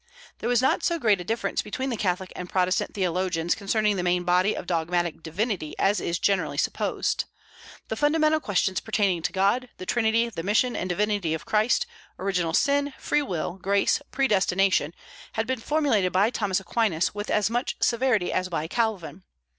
[0.39, 4.01] There was not so great a difference between the Catholic and Protestant theologians concerning the
[4.01, 7.25] main body of dogmatic divinity as is generally supposed.
[7.87, 11.85] The fundamental questions pertaining to God, the Trinity, the mission and divinity of Christ,
[12.17, 14.95] original sin, free will, grace, predestination,
[15.33, 19.21] had been formulated by Thomas Aquinas with as much severity as by Calvin.